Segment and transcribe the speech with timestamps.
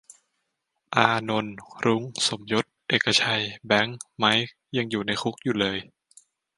[0.95, 1.55] "อานนท์
[1.85, 5.77] รุ้ง สมยศ เอกชัย แบงค์ ไมค์ ยังอยู่ในคุกอยู่เลย"